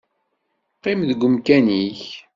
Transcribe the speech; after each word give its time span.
Qqim 0.77 0.99
deg 1.09 1.21
umkan-ik. 1.27 2.01